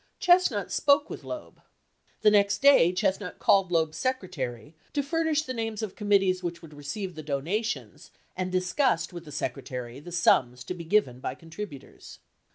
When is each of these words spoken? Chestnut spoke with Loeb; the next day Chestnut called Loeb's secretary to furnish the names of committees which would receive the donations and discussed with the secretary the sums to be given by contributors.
Chestnut 0.19 0.71
spoke 0.71 1.11
with 1.11 1.23
Loeb; 1.23 1.61
the 2.23 2.31
next 2.31 2.57
day 2.63 2.91
Chestnut 2.91 3.37
called 3.37 3.71
Loeb's 3.71 3.99
secretary 3.99 4.73
to 4.93 5.03
furnish 5.03 5.43
the 5.43 5.53
names 5.53 5.83
of 5.83 5.95
committees 5.95 6.41
which 6.41 6.63
would 6.63 6.73
receive 6.73 7.13
the 7.13 7.21
donations 7.21 8.09
and 8.35 8.51
discussed 8.51 9.13
with 9.13 9.25
the 9.25 9.31
secretary 9.31 9.99
the 9.99 10.11
sums 10.11 10.63
to 10.63 10.73
be 10.73 10.85
given 10.85 11.19
by 11.19 11.35
contributors. 11.35 12.17